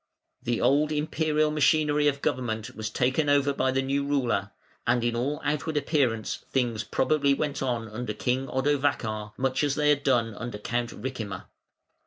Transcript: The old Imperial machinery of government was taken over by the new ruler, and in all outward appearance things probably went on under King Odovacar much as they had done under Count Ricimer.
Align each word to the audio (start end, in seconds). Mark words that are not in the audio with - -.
The 0.41 0.59
old 0.59 0.91
Imperial 0.91 1.51
machinery 1.51 2.07
of 2.07 2.23
government 2.23 2.75
was 2.75 2.89
taken 2.89 3.29
over 3.29 3.53
by 3.53 3.69
the 3.69 3.83
new 3.83 4.03
ruler, 4.03 4.49
and 4.87 5.03
in 5.03 5.15
all 5.15 5.39
outward 5.45 5.77
appearance 5.77 6.37
things 6.51 6.83
probably 6.83 7.35
went 7.35 7.61
on 7.61 7.87
under 7.87 8.15
King 8.15 8.47
Odovacar 8.47 9.33
much 9.37 9.63
as 9.63 9.75
they 9.75 9.89
had 9.89 10.01
done 10.01 10.33
under 10.33 10.57
Count 10.57 10.89
Ricimer. 10.89 11.43